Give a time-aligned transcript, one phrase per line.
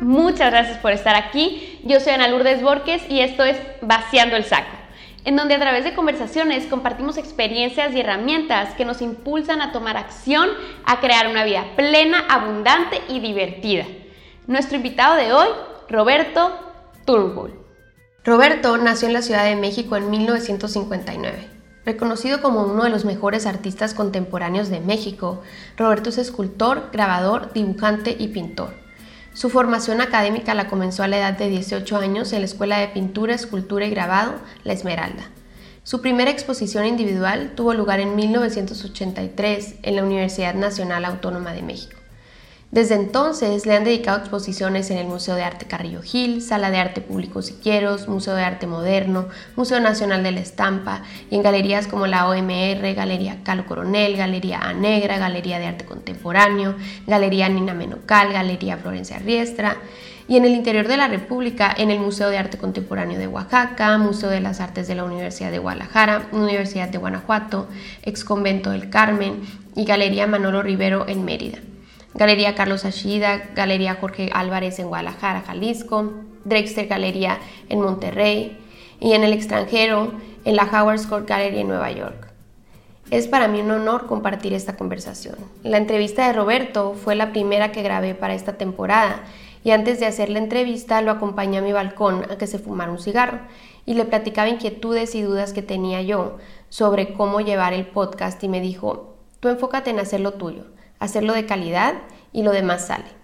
[0.00, 1.80] Muchas gracias por estar aquí.
[1.84, 4.76] Yo soy Ana Lourdes Borges y esto es Vaciando el Saco,
[5.24, 9.96] en donde a través de conversaciones compartimos experiencias y herramientas que nos impulsan a tomar
[9.96, 10.50] acción,
[10.84, 13.86] a crear una vida plena, abundante y divertida.
[14.46, 15.48] Nuestro invitado de hoy,
[15.88, 16.52] Roberto
[17.06, 17.54] Turnbull.
[18.22, 21.48] Roberto nació en la Ciudad de México en 1959.
[21.86, 25.42] Reconocido como uno de los mejores artistas contemporáneos de México,
[25.76, 28.85] Roberto es escultor, grabador, dibujante y pintor.
[29.36, 32.88] Su formación académica la comenzó a la edad de 18 años en la Escuela de
[32.88, 35.24] Pintura, Escultura y Grabado, La Esmeralda.
[35.82, 41.98] Su primera exposición individual tuvo lugar en 1983 en la Universidad Nacional Autónoma de México.
[42.72, 46.78] Desde entonces le han dedicado exposiciones en el Museo de Arte Carrillo Gil, Sala de
[46.78, 51.86] Arte Público Siquieros, Museo de Arte Moderno, Museo Nacional de la Estampa y en galerías
[51.86, 56.74] como la OMR, Galería Calo Coronel, Galería A Negra, Galería de Arte Contemporáneo,
[57.06, 59.76] Galería Nina Menocal, Galería Florencia Riestra
[60.26, 63.96] y en el interior de la República en el Museo de Arte Contemporáneo de Oaxaca,
[63.96, 67.68] Museo de las Artes de la Universidad de Guadalajara, Universidad de Guanajuato,
[68.02, 69.42] Ex Convento del Carmen
[69.76, 71.58] y Galería Manolo Rivero en Mérida.
[72.16, 76.14] Galería Carlos Ashida, Galería Jorge Álvarez en Guadalajara, Jalisco,
[76.44, 78.56] Drexter Galería en Monterrey
[79.00, 80.12] y en el extranjero
[80.46, 82.32] en la Howard Court Gallery en Nueva York.
[83.10, 85.36] Es para mí un honor compartir esta conversación.
[85.62, 89.24] La entrevista de Roberto fue la primera que grabé para esta temporada
[89.62, 92.92] y antes de hacer la entrevista lo acompañé a mi balcón a que se fumara
[92.92, 93.40] un cigarro
[93.84, 96.38] y le platicaba inquietudes y dudas que tenía yo
[96.70, 101.32] sobre cómo llevar el podcast y me dijo, tú enfócate en hacer lo tuyo hacerlo
[101.32, 101.94] de calidad
[102.32, 103.16] y lo demás sale.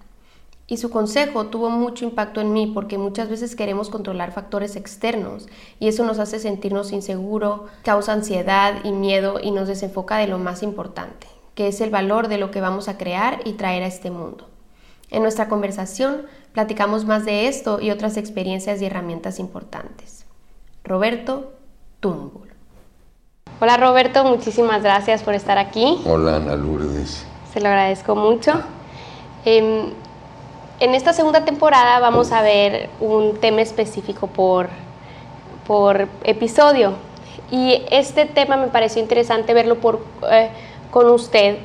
[0.65, 5.47] Y su consejo tuvo mucho impacto en mí porque muchas veces queremos controlar factores externos
[5.79, 10.39] y eso nos hace sentirnos inseguros, causa ansiedad y miedo y nos desenfoca de lo
[10.39, 13.87] más importante, que es el valor de lo que vamos a crear y traer a
[13.87, 14.47] este mundo.
[15.11, 20.25] En nuestra conversación platicamos más de esto y otras experiencias y herramientas importantes.
[20.85, 21.53] Roberto
[21.99, 22.47] Tumbul.
[23.59, 25.99] Hola Roberto, muchísimas gracias por estar aquí.
[26.05, 28.51] Hola Ana Lourdes se lo agradezco mucho.
[29.45, 29.91] Em,
[30.79, 34.69] en esta segunda temporada vamos a ver un tema específico por,
[35.67, 36.93] por episodio.
[37.51, 40.49] Y este tema me pareció interesante verlo por, eh,
[40.89, 41.57] con usted.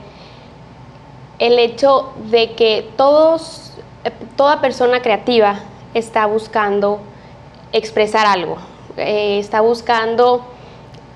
[1.39, 3.73] El hecho de que todos,
[4.05, 5.61] eh, toda persona creativa
[5.95, 7.01] está buscando
[7.73, 8.59] expresar algo,
[8.99, 10.45] eh, está buscando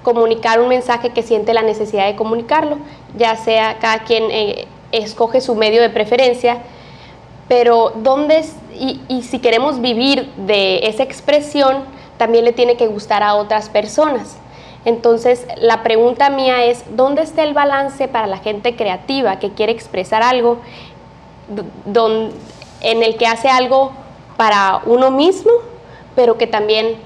[0.03, 2.79] comunicar un mensaje que siente la necesidad de comunicarlo,
[3.17, 6.59] ya sea cada quien eh, escoge su medio de preferencia,
[7.49, 11.85] pero dónde y, y si queremos vivir de esa expresión,
[12.17, 14.37] también le tiene que gustar a otras personas.
[14.85, 19.73] Entonces, la pregunta mía es, ¿dónde está el balance para la gente creativa que quiere
[19.73, 20.59] expresar algo
[22.81, 23.93] en el que hace algo
[24.37, 25.53] para uno mismo,
[26.17, 26.97] pero que también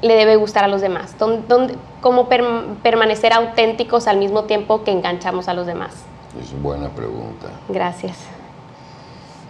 [0.00, 1.16] le debe gustar a los demás?
[1.18, 5.92] ¿Dónde, cómo permanecer auténticos al mismo tiempo que enganchamos a los demás?
[6.38, 7.48] Es buena pregunta.
[7.68, 8.18] Gracias.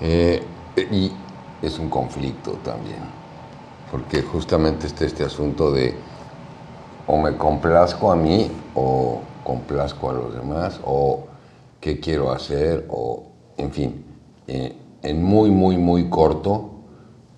[0.01, 0.45] Eh,
[0.91, 1.11] y
[1.63, 3.01] es un conflicto también,
[3.91, 5.97] porque justamente está este asunto de
[7.07, 11.25] o me complazco a mí o complazco a los demás o
[11.81, 13.25] qué quiero hacer o,
[13.57, 14.05] en fin,
[14.47, 16.71] eh, en muy, muy, muy corto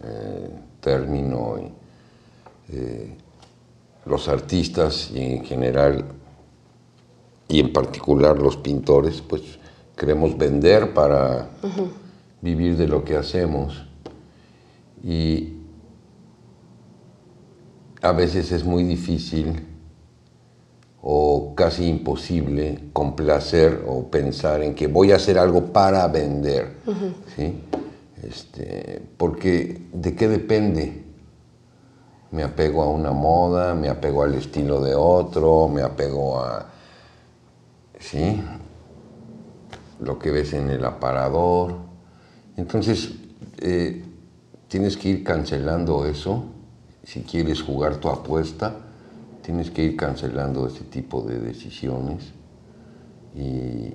[0.03, 0.51] eh,
[0.81, 1.57] término
[4.07, 6.05] los artistas y en general
[7.49, 9.43] y en particular los pintores, pues
[9.97, 11.51] queremos vender para
[12.41, 13.87] vivir de lo que hacemos.
[15.03, 15.55] Y
[18.01, 19.67] a veces es muy difícil
[21.03, 26.77] o casi imposible complacer o pensar en que voy a hacer algo para vender.
[27.37, 27.61] ¿sí?
[28.23, 31.05] este, porque ¿de qué depende?
[32.35, 36.67] Me apego a una moda, me apego al estilo de otro, me apego a,
[38.01, 38.43] ¿sí?
[40.01, 41.77] Lo que ves en el aparador.
[42.57, 43.13] Entonces,
[43.59, 44.05] eh,
[44.67, 46.43] tienes que ir cancelando eso.
[47.05, 48.75] Si quieres jugar tu apuesta,
[49.41, 52.33] tienes que ir cancelando ese tipo de decisiones.
[53.37, 53.95] Y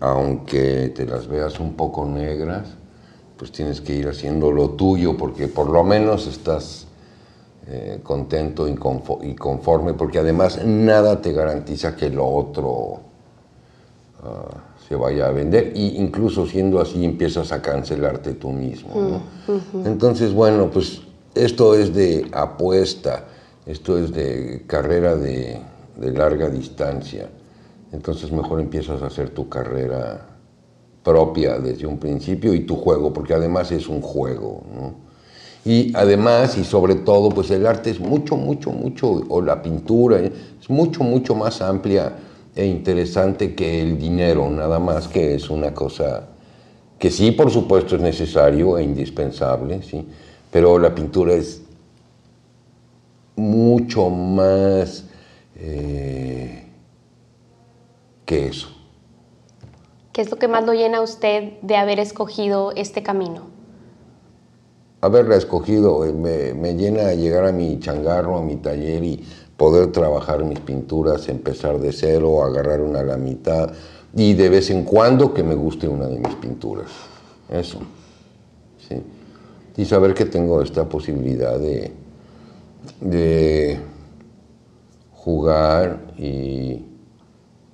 [0.00, 2.68] aunque te las veas un poco negras,
[3.36, 6.86] pues tienes que ir haciendo lo tuyo porque por lo menos estás
[7.66, 13.00] eh, contento y conforme, porque además nada te garantiza que lo otro
[14.22, 14.48] ah,
[14.86, 19.20] se vaya a vender, e incluso siendo así empiezas a cancelarte tú mismo.
[19.48, 21.02] Mm, Entonces, bueno, pues
[21.34, 23.24] esto es de apuesta,
[23.64, 25.58] esto es de carrera de,
[25.96, 27.28] de larga distancia.
[27.92, 30.26] Entonces mejor empiezas a hacer tu carrera
[31.02, 34.62] propia desde un principio y tu juego, porque además es un juego.
[35.64, 40.20] Y además y sobre todo, pues el arte es mucho, mucho, mucho, o la pintura
[40.20, 42.12] es mucho, mucho más amplia
[42.54, 46.28] e interesante que el dinero, nada más que es una cosa
[46.98, 50.06] que sí, por supuesto, es necesario e indispensable, ¿sí?
[50.50, 51.62] pero la pintura es
[53.36, 55.04] mucho más
[55.56, 56.66] eh,
[58.24, 58.68] que eso.
[60.12, 63.53] ¿Qué es lo que más lo llena a usted de haber escogido este camino?
[65.04, 69.22] Haberla escogido eh, me, me llena llegar a mi changarro, a mi taller y
[69.54, 73.70] poder trabajar mis pinturas, empezar de cero, agarrar una a la mitad,
[74.16, 76.90] y de vez en cuando que me guste una de mis pinturas.
[77.50, 77.80] Eso.
[78.88, 78.96] Sí.
[79.76, 81.92] Y saber que tengo esta posibilidad de,
[83.00, 83.78] de
[85.12, 86.82] jugar y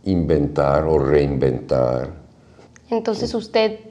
[0.05, 2.11] inventar o reinventar.
[2.89, 3.90] Entonces usted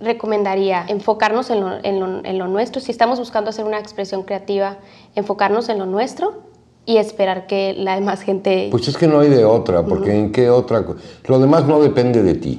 [0.00, 4.22] recomendaría enfocarnos en lo, en, lo, en lo, nuestro, si estamos buscando hacer una expresión
[4.22, 4.78] creativa,
[5.14, 6.42] enfocarnos en lo nuestro
[6.86, 8.68] y esperar que la demás gente...
[8.70, 10.84] Pues es que no hay de otra, porque ¿en qué otra?
[11.26, 12.58] Lo demás no depende de ti.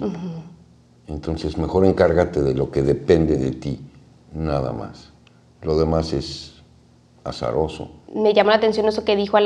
[1.07, 3.79] Entonces mejor encárgate de lo que depende de ti,
[4.33, 5.11] nada más.
[5.61, 6.63] Lo demás es
[7.23, 7.89] azaroso.
[8.13, 9.37] Me llamó la atención eso que dijo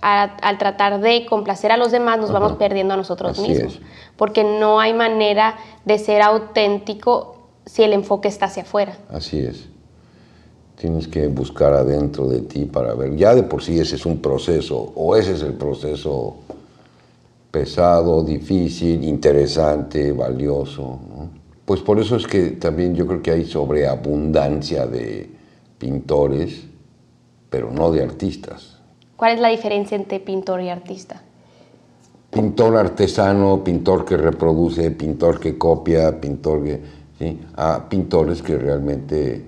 [0.00, 3.80] al tratar de complacer a los demás nos vamos perdiendo a nosotros mismos,
[4.16, 7.36] porque no hay manera de ser auténtico
[7.66, 8.96] si el enfoque está hacia afuera.
[9.10, 9.68] Así es.
[10.76, 13.16] Tienes que buscar adentro de ti para ver.
[13.16, 16.36] Ya de por sí ese es un proceso, o ese es el proceso
[17.50, 21.00] pesado, difícil, interesante, valioso.
[21.64, 25.28] Pues por eso es que también yo creo que hay sobreabundancia de
[25.78, 26.64] pintores,
[27.50, 28.77] pero no de artistas.
[29.18, 31.20] ¿Cuál es la diferencia entre pintor y artista?
[32.30, 36.80] Pintor artesano, pintor que reproduce, pintor que copia, pintor que...
[37.18, 37.40] ¿sí?
[37.56, 39.44] A pintores que realmente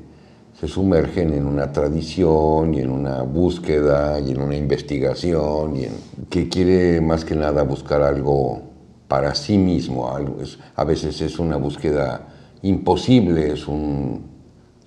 [0.58, 5.86] se sumergen en una tradición y en una búsqueda y en una investigación y
[6.28, 8.62] que quiere más que nada buscar algo
[9.06, 10.12] para sí mismo.
[10.12, 12.26] Algo, es, a veces es una búsqueda
[12.62, 14.29] imposible, es un,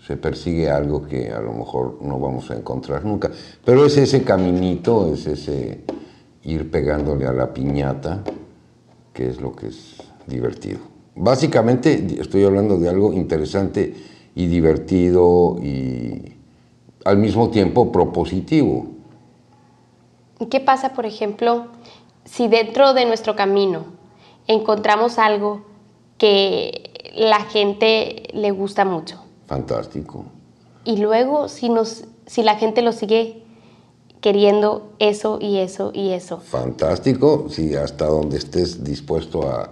[0.05, 3.31] se persigue algo que a lo mejor no vamos a encontrar nunca.
[3.63, 5.81] Pero es ese caminito, es ese
[6.43, 8.21] ir pegándole a la piñata,
[9.13, 9.95] que es lo que es
[10.27, 10.79] divertido.
[11.15, 13.93] Básicamente estoy hablando de algo interesante
[14.35, 16.33] y divertido y
[17.05, 18.87] al mismo tiempo propositivo.
[20.39, 21.67] ¿Y qué pasa, por ejemplo,
[22.25, 23.85] si dentro de nuestro camino
[24.47, 25.61] encontramos algo
[26.17, 29.22] que la gente le gusta mucho?
[29.47, 30.25] Fantástico.
[30.85, 33.43] Y luego, si, nos, si la gente lo sigue
[34.21, 36.37] queriendo eso y eso y eso.
[36.37, 39.69] Fantástico, si hasta donde estés dispuesto a,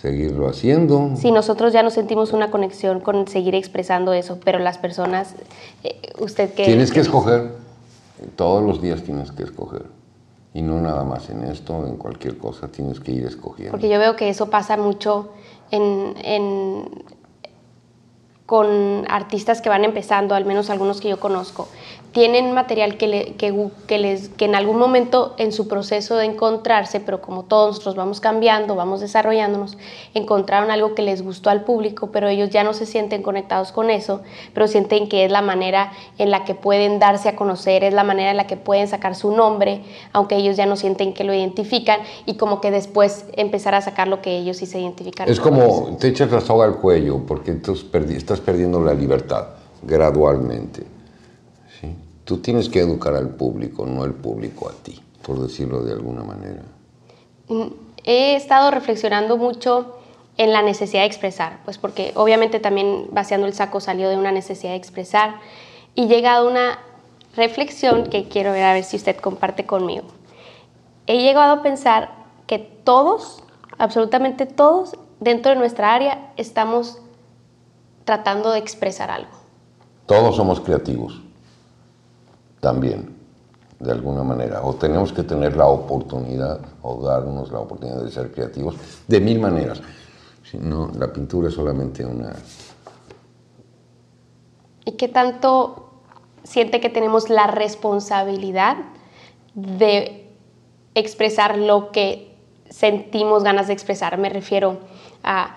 [0.00, 1.10] seguirlo haciendo.
[1.16, 5.34] Si nosotros ya no sentimos una conexión con seguir expresando eso, pero las personas,
[5.84, 6.64] eh, usted que...
[6.64, 7.52] Tienes que escoger,
[8.36, 9.84] todos los días tienes que escoger.
[10.54, 13.72] Y no nada más en esto, en cualquier cosa, tienes que ir escogiendo.
[13.72, 15.28] Porque yo veo que eso pasa mucho
[15.70, 17.04] en, en,
[18.50, 21.68] con artistas que van empezando, al menos algunos que yo conozco
[22.12, 27.44] tienen material que, les, que en algún momento en su proceso de encontrarse, pero como
[27.44, 29.78] todos nosotros vamos cambiando, vamos desarrollándonos,
[30.14, 33.90] encontraron algo que les gustó al público, pero ellos ya no se sienten conectados con
[33.90, 34.22] eso,
[34.54, 38.02] pero sienten que es la manera en la que pueden darse a conocer, es la
[38.02, 41.32] manera en la que pueden sacar su nombre, aunque ellos ya no sienten que lo
[41.32, 45.28] identifican, y como que después empezar a sacar lo que ellos sí se identifican.
[45.28, 49.46] Es como te echas la soga al cuello, porque entonces estás perdiendo la libertad
[49.82, 50.99] gradualmente.
[52.30, 56.22] Tú tienes que educar al público, no el público a ti, por decirlo de alguna
[56.22, 56.62] manera.
[57.48, 57.72] Mm,
[58.04, 59.96] he estado reflexionando mucho
[60.36, 64.30] en la necesidad de expresar, pues porque obviamente también vaciando el saco salió de una
[64.30, 65.40] necesidad de expresar
[65.96, 66.78] y llegado a una
[67.34, 70.06] reflexión que quiero ver a ver si usted comparte conmigo.
[71.08, 72.12] He llegado a pensar
[72.46, 73.42] que todos,
[73.76, 76.98] absolutamente todos, dentro de nuestra área estamos
[78.04, 79.32] tratando de expresar algo.
[80.06, 81.22] Todos somos creativos
[82.60, 83.16] también,
[83.78, 84.62] de alguna manera.
[84.62, 88.76] O tenemos que tener la oportunidad, o darnos la oportunidad de ser creativos,
[89.08, 89.80] de mil maneras.
[90.48, 92.34] Si no, la pintura es solamente una...
[94.84, 95.90] ¿Y qué tanto
[96.42, 98.76] siente que tenemos la responsabilidad
[99.54, 100.28] de
[100.94, 102.34] expresar lo que
[102.68, 104.18] sentimos ganas de expresar?
[104.18, 104.78] Me refiero
[105.22, 105.56] a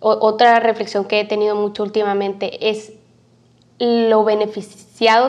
[0.00, 2.92] otra reflexión que he tenido mucho últimamente es
[3.78, 4.22] lo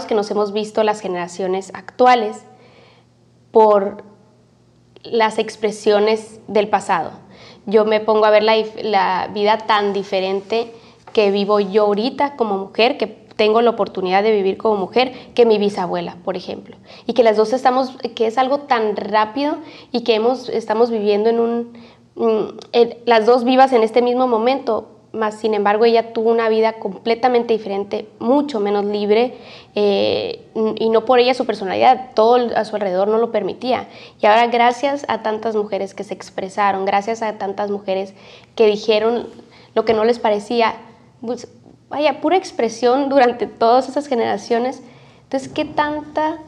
[0.07, 2.37] que nos hemos visto las generaciones actuales
[3.51, 4.03] por
[5.03, 7.11] las expresiones del pasado.
[7.67, 10.71] yo me pongo a ver la, vida tan diferente
[11.13, 15.45] que vivo yo ahorita como mujer, que tengo la oportunidad de vivir como mujer que
[15.45, 16.77] mi bisabuela, por ejemplo.
[17.05, 19.57] Y que las dos estamos, que es algo tan rápido
[19.91, 21.73] y que hemos, estamos viviendo en un,
[22.15, 22.59] mm,
[23.05, 27.53] las dos vivas en este mismo momento, más sin embargo ella tuvo una vida completamente
[27.53, 29.35] diferente, mucho menos libre,
[29.73, 30.41] eh,
[30.75, 33.87] y no por ella su personalidad, todo a su alrededor no lo permitía.
[34.21, 38.13] Y ahora gracias a tantas mujeres que se expresaron, gracias a tantas mujeres
[38.55, 39.27] que dijeron
[39.73, 40.75] lo que no les parecía,
[41.21, 41.47] pues,
[41.89, 44.81] vaya, pura expresión durante todas esas generaciones.
[45.23, 46.39] Entonces, ¿qué tanta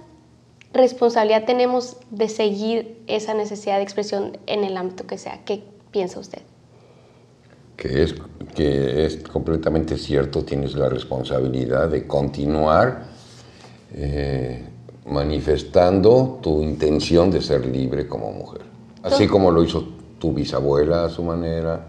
[0.74, 5.39] responsabilidad tenemos de seguir esa necesidad de expresión en el ámbito que sea?
[5.45, 6.41] ¿Qué piensa usted?
[7.77, 8.15] Que es,
[8.55, 13.05] que es completamente cierto, tienes la responsabilidad de continuar
[13.93, 14.67] eh,
[15.05, 18.62] manifestando tu intención de ser libre como mujer.
[19.03, 19.88] Así como lo hizo
[20.19, 21.88] tu bisabuela a su manera,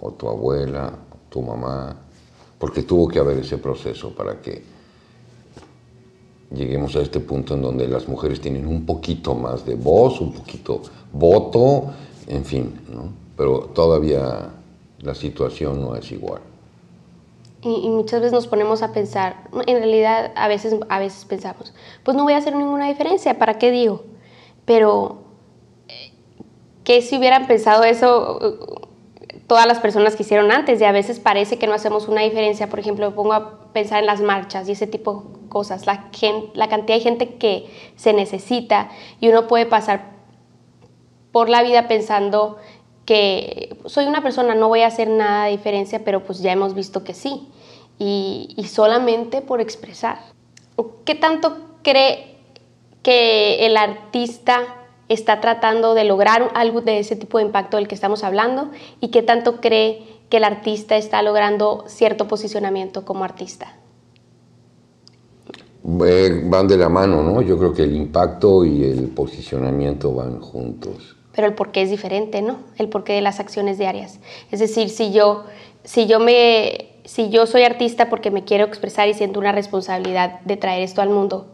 [0.00, 0.92] o tu abuela,
[1.28, 1.96] tu mamá,
[2.58, 4.62] porque tuvo que haber ese proceso para que
[6.54, 10.32] lleguemos a este punto en donde las mujeres tienen un poquito más de voz, un
[10.32, 11.90] poquito voto,
[12.26, 13.12] en fin, ¿no?
[13.36, 14.50] pero todavía
[15.04, 16.40] la situación no es igual.
[17.62, 22.14] Y, muchas veces nos ponemos a pensar, en realidad a veces, a veces pensamos, pues
[22.16, 24.04] no voy a hacer ninguna diferencia, ¿para qué digo?
[24.66, 25.22] Pero,
[25.88, 26.12] eh,
[26.84, 28.38] ¿qué si hubieran pensado eso
[29.46, 32.68] todas las personas que hicieron antes y a veces parece que no hacemos una diferencia.
[32.68, 36.10] Por ejemplo, me pongo a pensar en las marchas y ese tipo de cosas, la,
[36.54, 40.14] la cantidad de gente que se necesita y uno puede pasar
[41.30, 42.58] por la vida pensando
[43.04, 46.74] que soy una persona, no voy a hacer nada de diferencia, pero pues ya hemos
[46.74, 47.48] visto que sí,
[47.98, 50.18] y, y solamente por expresar.
[51.04, 52.36] ¿Qué tanto cree
[53.02, 54.62] que el artista
[55.08, 58.70] está tratando de lograr algo de ese tipo de impacto del que estamos hablando
[59.00, 63.76] y qué tanto cree que el artista está logrando cierto posicionamiento como artista.
[65.82, 67.42] van de la mano, ¿no?
[67.42, 71.16] Yo creo que el impacto y el posicionamiento van juntos.
[71.34, 72.58] Pero el porqué es diferente, ¿no?
[72.78, 74.20] El porqué de las acciones diarias.
[74.50, 75.44] Es decir, si yo,
[75.82, 80.40] si yo me, si yo soy artista porque me quiero expresar y siento una responsabilidad
[80.40, 81.48] de traer esto al mundo,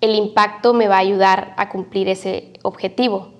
[0.00, 3.32] el impacto me va a ayudar a cumplir ese objetivo.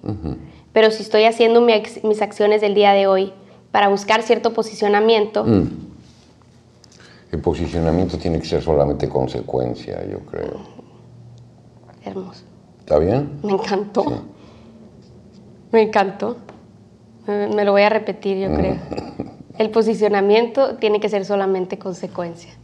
[0.73, 3.33] Pero si estoy haciendo mis acciones del día de hoy
[3.71, 5.45] para buscar cierto posicionamiento...
[5.45, 5.87] Mm.
[7.33, 10.61] El posicionamiento tiene que ser solamente consecuencia, yo creo.
[12.05, 12.45] Hermoso.
[12.81, 13.41] ¿Está bien?
[13.43, 14.05] Me encantó.
[15.77, 16.39] Me encantó.
[17.27, 18.79] Me lo voy a repetir, yo creo.
[19.59, 22.55] El posicionamiento tiene que ser solamente consecuencia.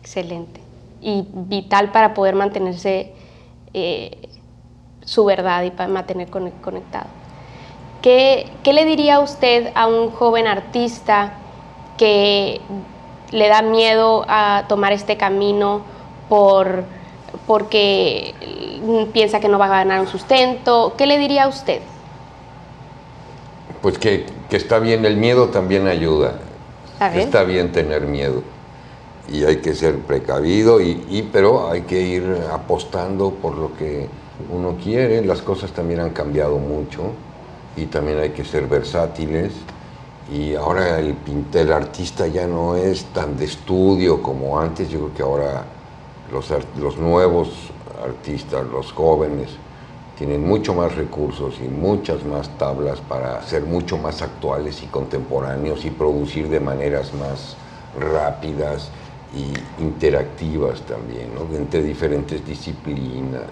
[0.00, 0.60] Excelente.
[1.00, 3.12] Y vital para poder mantenerse
[3.72, 4.28] eh,
[5.02, 7.06] su verdad y para mantener conectado.
[8.02, 11.34] ¿Qué, ¿Qué, le diría usted a un joven artista
[11.96, 12.60] que
[13.30, 15.82] le da miedo a tomar este camino
[16.28, 16.86] por,
[17.46, 18.34] porque
[19.12, 20.94] piensa que no va a ganar un sustento?
[20.98, 21.82] ¿Qué le diría a usted?
[23.88, 26.34] Pues que, que está bien, el miedo también ayuda.
[27.14, 28.42] Está bien tener miedo
[29.32, 34.06] y hay que ser precavido, y, pero hay que ir apostando por lo que
[34.52, 35.24] uno quiere.
[35.24, 37.12] Las cosas también han cambiado mucho
[37.78, 39.54] y también hay que ser versátiles.
[40.30, 41.16] Y ahora el,
[41.54, 44.90] el artista ya no es tan de estudio como antes.
[44.90, 45.64] Yo creo que ahora
[46.30, 47.48] los, los nuevos
[48.04, 49.48] artistas, los jóvenes,
[50.18, 55.84] tienen mucho más recursos y muchas más tablas para ser mucho más actuales y contemporáneos
[55.84, 57.56] y producir de maneras más
[57.96, 58.90] rápidas
[59.32, 63.44] y interactivas también, entre diferentes disciplinas.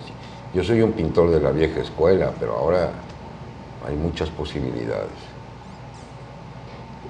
[0.52, 2.90] Yo soy un pintor de la vieja escuela, pero ahora
[3.86, 5.06] hay muchas posibilidades.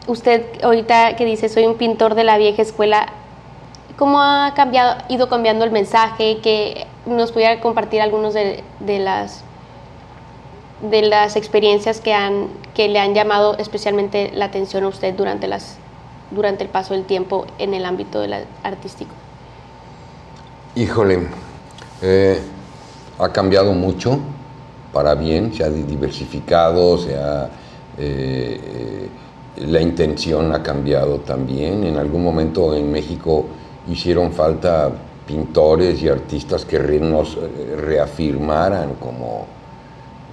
[0.07, 3.07] Usted ahorita que dice soy un pintor de la vieja escuela,
[3.97, 6.41] ¿cómo ha cambiado, ido cambiando el mensaje?
[6.43, 8.63] Que nos pudiera compartir algunos de
[8.99, 9.46] las
[10.83, 15.49] de las experiencias que, han, que le han llamado especialmente la atención a usted durante
[15.49, 15.79] las
[16.31, 19.13] durante el paso del tiempo en el ámbito del artístico?
[20.75, 21.29] Híjole,
[22.03, 22.41] eh,
[23.19, 24.19] ha cambiado mucho
[24.93, 27.49] para bien, se ha diversificado, se ha,
[27.99, 29.09] eh, eh,
[29.67, 31.85] la intención ha cambiado también.
[31.85, 33.47] En algún momento en México
[33.89, 34.91] hicieron falta
[35.27, 37.39] pintores y artistas que nos
[37.77, 39.47] reafirmaran como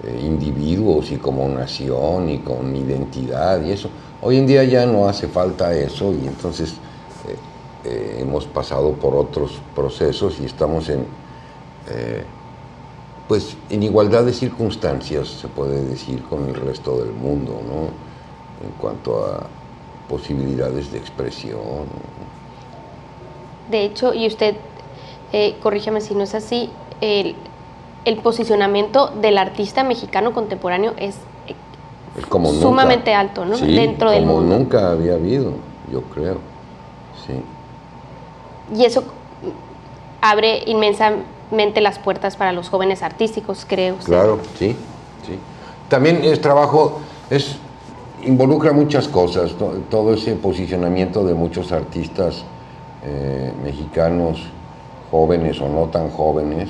[0.03, 3.89] individuos y como nación y con identidad y eso.
[4.21, 6.73] Hoy en día ya no hace falta eso y entonces
[7.27, 7.35] eh,
[7.85, 11.05] eh, hemos pasado por otros procesos y estamos en,
[11.89, 12.23] eh,
[13.27, 17.83] pues en igualdad de circunstancias, se puede decir, con el resto del mundo, ¿no?
[18.65, 19.47] En cuanto a
[20.07, 21.87] posibilidades de expresión.
[23.69, 24.55] De hecho, y usted,
[25.31, 26.69] eh, corrígeme si no es así,
[27.01, 27.35] el,
[28.17, 31.15] posicionamiento del artista mexicano contemporáneo es,
[32.29, 33.57] como sumamente alto, ¿no?
[33.57, 34.41] Dentro del mundo.
[34.41, 35.53] Como nunca había habido,
[35.91, 36.37] yo creo.
[37.25, 37.33] Sí.
[38.77, 39.03] Y eso
[40.21, 43.95] abre inmensamente las puertas para los jóvenes artísticos, creo.
[44.03, 44.75] Claro, sí,
[45.25, 45.39] sí.
[45.89, 47.57] También es trabajo, es
[48.25, 49.53] involucra muchas cosas,
[49.89, 52.43] todo ese posicionamiento de muchos artistas
[53.03, 54.41] eh, mexicanos,
[55.11, 56.69] jóvenes o no tan jóvenes,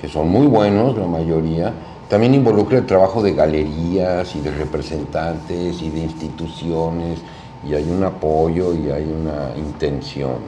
[0.00, 1.72] que son muy buenos la mayoría,
[2.08, 7.20] también involucra el trabajo de galerías y de representantes y de instituciones,
[7.68, 10.38] y hay un apoyo y hay una intención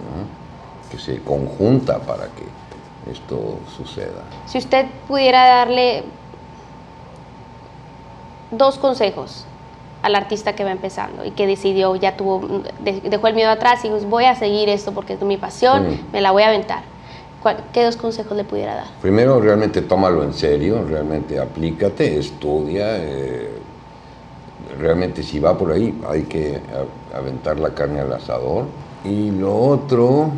[0.90, 4.23] que se conjunta para que esto suceda.
[4.47, 6.04] Si usted pudiera darle
[8.50, 9.44] dos consejos
[10.02, 13.88] al artista que va empezando y que decidió, ya tuvo, dejó el miedo atrás y
[13.88, 16.91] dijo, voy a seguir esto porque es mi pasión, me la voy a aventar.
[17.72, 18.87] ¿Qué dos consejos le pudiera dar?
[19.00, 22.96] Primero, realmente tómalo en serio, realmente aplícate, estudia.
[22.99, 23.49] Eh,
[24.78, 26.61] realmente si va por ahí hay que
[27.14, 28.66] aventar la carne al asador.
[29.04, 30.30] Y lo otro,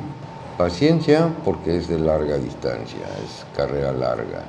[0.57, 4.43] paciencia, porque es de larga distancia, es carrera larga.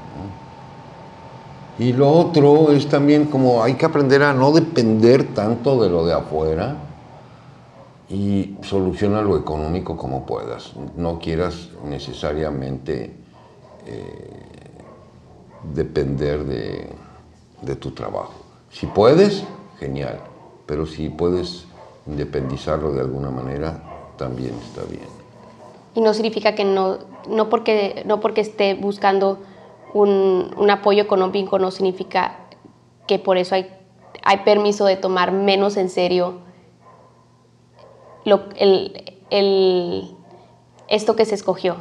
[1.78, 6.06] Y lo otro es también como hay que aprender a no depender tanto de lo
[6.06, 6.78] de afuera
[8.10, 10.74] y soluciona lo económico como puedas.
[10.96, 13.16] No quieras necesariamente
[13.86, 14.42] eh,
[15.74, 16.90] depender de,
[17.62, 18.34] de tu trabajo.
[18.70, 19.44] Si puedes,
[19.80, 20.20] genial,
[20.66, 21.66] pero si puedes
[22.08, 23.82] independizarlo de alguna manera,
[24.18, 25.08] también está bien.
[25.94, 29.40] Y no significa que no, no, porque, no porque esté buscando
[29.94, 32.40] un, apoyo económico no significa
[33.08, 33.70] que por eso hay,
[34.24, 36.40] hay permiso de tomar menos en serio
[38.26, 40.16] lo, el,
[40.88, 41.78] esto que se escogió.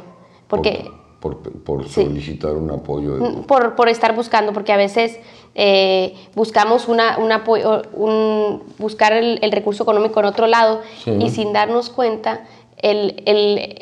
[0.47, 3.15] Porque, por, solicitar un apoyo.
[3.15, 5.19] Mm, por, estar buscando, porque a veces
[5.55, 11.51] eh, buscamos una, un apoyo, un, buscar el, recurso económico en otro lado y sin
[11.51, 12.45] darnos cuenta,
[12.77, 13.23] el,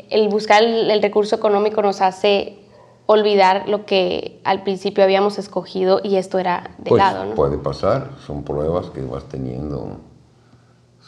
[0.10, 2.60] el buscar el, recurso económico nos hace
[3.06, 7.26] olvidar lo que al principio habíamos escogido y esto era de pues, lado.
[7.26, 7.36] ¿no?
[7.36, 9.98] Puede pasar, son pruebas que vas teniendo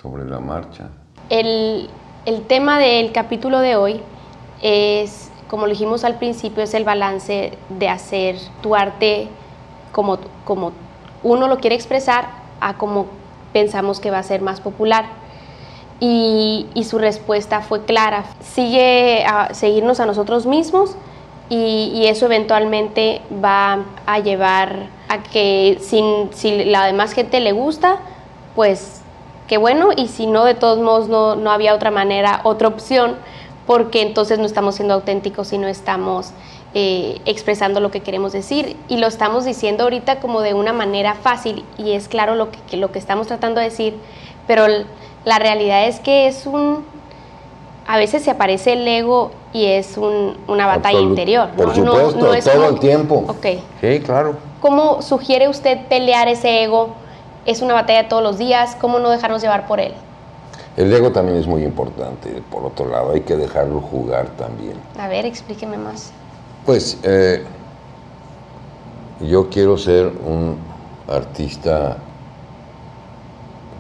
[0.02, 0.90] sobre la marcha.
[1.30, 1.90] El,
[2.26, 4.02] el tema del capítulo de hoy
[4.62, 9.28] es, como lo dijimos al principio, es el balance de hacer tu arte
[9.92, 10.72] como, como
[11.24, 12.28] uno lo quiere expresar
[12.60, 13.08] a como
[13.54, 15.06] pensamos que va a ser más popular.
[16.02, 20.98] Y, y su respuesta fue clara, sigue a seguirnos a nosotros mismos,
[21.50, 28.00] y, eso eventualmente va a llevar a que sin, si la demás gente le gusta,
[28.56, 29.02] pues
[29.48, 33.16] qué bueno, y si no, de todos modos no, no había otra manera, otra opción,
[33.68, 36.32] porque entonces no estamos siendo auténticos y no estamos
[36.74, 41.14] eh, expresando lo que queremos decir y lo estamos diciendo ahorita como de una manera
[41.14, 43.96] fácil y es claro lo que, lo que estamos tratando de decir,
[44.46, 44.66] pero
[45.24, 46.86] la realidad es que es un,
[47.88, 51.50] a veces se aparece el ego y es una batalla interior.
[51.56, 53.24] Por supuesto, todo el tiempo.
[53.28, 53.46] Ok.
[53.80, 54.36] Sí, claro.
[54.60, 56.90] ¿Cómo sugiere usted pelear ese ego?
[57.46, 58.76] ¿Es una batalla todos los días?
[58.82, 59.94] ¿Cómo no dejarnos llevar por él?
[60.78, 62.42] El ego también es muy importante.
[62.52, 64.74] Por otro lado, hay que dejarlo jugar también.
[65.00, 66.12] A ver, explíqueme más.
[66.66, 67.44] Pues eh,
[69.22, 70.58] yo quiero ser un
[71.08, 71.98] artista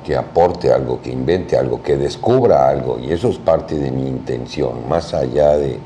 [0.05, 2.99] que aporte algo, que invente algo, que descubra algo.
[2.99, 5.79] Y eso es parte de mi intención, más allá de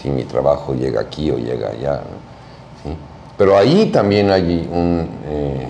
[0.00, 2.00] si mi trabajo llega aquí o llega allá.
[3.36, 5.68] Pero ahí también hay un eh,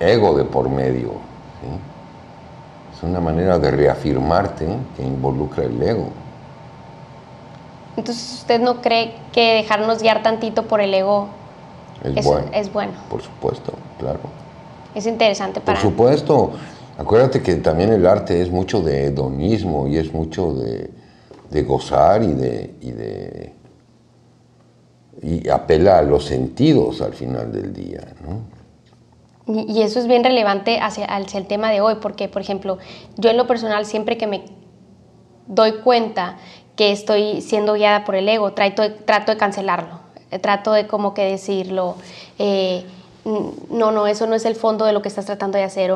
[0.00, 1.12] ego de por medio.
[2.94, 6.08] Es una manera de reafirmarte que involucra el ego.
[7.96, 11.28] Entonces, ¿usted no cree que dejarnos guiar tantito por el ego
[12.02, 12.46] es, bueno?
[12.52, 12.92] Es bueno.
[13.10, 14.20] Por supuesto, claro.
[14.94, 15.80] Es interesante para...
[15.80, 16.52] Por supuesto.
[16.98, 22.32] Acuérdate que también el arte es mucho de hedonismo y es mucho de, gozar y
[22.32, 23.52] de, y de
[25.22, 28.00] y apela a los sentidos al final del día.
[29.48, 32.78] Y, eso es bien relevante hacia, hacia, el tema de hoy, porque, por ejemplo,
[33.16, 34.44] yo en lo personal, siempre que me
[35.46, 36.36] doy cuenta
[36.74, 40.00] que estoy siendo guiada por el ego, trato de, trato de cancelarlo,
[40.42, 41.96] trato de como que decirlo.
[42.38, 42.84] Eh,
[43.70, 45.92] no, no, eso no es el fondo de lo que estás tratando de hacer,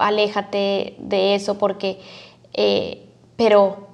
[0.00, 2.00] aléjate de eso porque,
[2.52, 3.88] eh, pero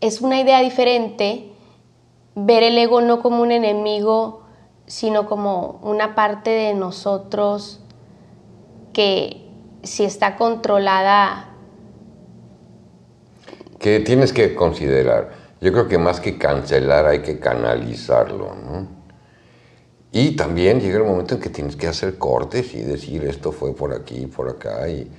[0.00, 1.50] es una idea diferente
[2.34, 4.42] ver el ego no como un enemigo
[4.86, 7.80] sino como una parte de nosotros
[8.92, 9.48] que
[9.82, 11.46] si está controlada...
[13.78, 15.30] Que tienes que considerar.
[15.60, 18.52] Yo creo que más que cancelar hay que canalizarlo.
[20.12, 23.74] Y también llega el momento en que tienes que hacer cortes y decir esto fue
[23.74, 24.88] por aquí, por acá.
[24.88, 25.10] Y,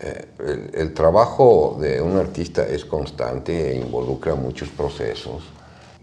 [0.00, 0.26] eh,
[0.74, 5.44] el, trabajo de un artista es constante e involucra muchos procesos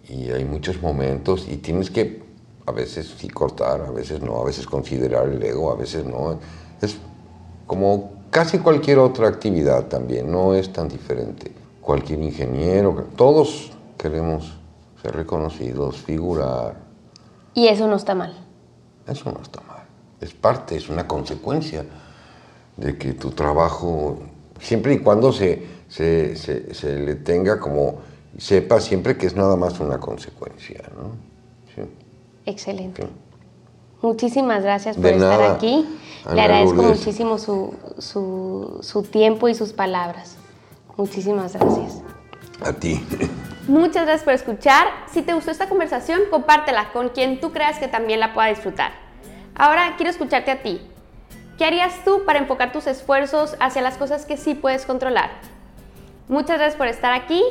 [0.08, 2.24] y hay muchos momentos y tienes que
[2.66, 6.40] a veces sí cortar, a veces no, a veces considerar el ego, a veces no.
[6.82, 6.98] Es
[7.68, 11.52] como casi cualquier otra actividad también, no es tan diferente.
[11.82, 14.58] Cualquier ingeniero, todos queremos
[15.02, 16.76] ser reconocidos, figurar,
[17.54, 18.34] y eso no está mal.
[19.08, 19.84] Eso no está mal.
[20.20, 21.86] Es parte, es una consecuencia
[22.78, 24.20] de que tu trabajo,
[24.60, 27.96] siempre y cuando se, se, se, le tenga como,
[28.38, 30.82] sepa siempre que es nada más una consecuencia.
[30.96, 31.84] ¿no?
[32.46, 33.04] Excelente.
[34.02, 35.86] Muchísimas gracias por estar aquí.
[36.34, 40.38] Le agradezco muchísimo su, su, su tiempo y sus palabras.
[40.98, 42.04] Muchísimas gracias.
[42.64, 43.04] A ti.
[43.68, 44.88] Muchas gracias por escuchar.
[45.12, 48.92] Si te gustó esta conversación, compártela con quien tú creas que también la pueda disfrutar.
[49.56, 50.82] Ahora quiero escucharte a ti.
[51.58, 55.30] ¿Qué harías tú para enfocar tus esfuerzos hacia las cosas que sí puedes controlar?
[56.28, 57.44] Muchas gracias por estar aquí.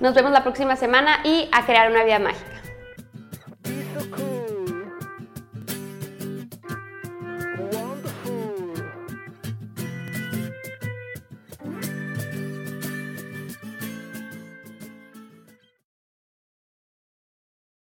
[0.00, 2.53] Nos vemos la próxima semana y a crear una vida mágica.